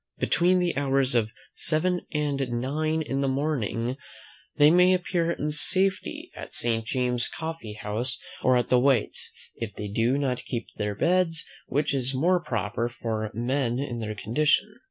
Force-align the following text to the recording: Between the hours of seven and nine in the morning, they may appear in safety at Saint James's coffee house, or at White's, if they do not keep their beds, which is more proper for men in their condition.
Between 0.17 0.57
the 0.57 0.75
hours 0.77 1.13
of 1.13 1.29
seven 1.53 2.07
and 2.11 2.39
nine 2.49 3.03
in 3.03 3.21
the 3.21 3.27
morning, 3.27 3.97
they 4.55 4.71
may 4.71 4.95
appear 4.95 5.29
in 5.31 5.51
safety 5.51 6.31
at 6.35 6.55
Saint 6.55 6.85
James's 6.85 7.29
coffee 7.29 7.73
house, 7.73 8.17
or 8.41 8.57
at 8.57 8.71
White's, 8.71 9.31
if 9.57 9.75
they 9.75 9.87
do 9.89 10.17
not 10.17 10.43
keep 10.45 10.65
their 10.75 10.95
beds, 10.95 11.45
which 11.67 11.93
is 11.93 12.15
more 12.15 12.41
proper 12.43 12.89
for 12.89 13.29
men 13.35 13.77
in 13.77 13.99
their 13.99 14.15
condition. 14.15 14.73